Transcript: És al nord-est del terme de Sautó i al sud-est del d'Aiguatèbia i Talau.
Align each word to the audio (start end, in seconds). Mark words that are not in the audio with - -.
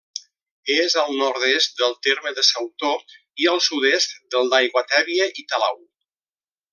És 0.75 0.93
al 1.01 1.11
nord-est 1.17 1.75
del 1.81 1.93
terme 2.07 2.33
de 2.39 2.45
Sautó 2.49 2.91
i 3.45 3.49
al 3.53 3.61
sud-est 3.69 4.17
del 4.37 4.53
d'Aiguatèbia 4.55 5.29
i 5.43 5.49
Talau. 5.53 5.79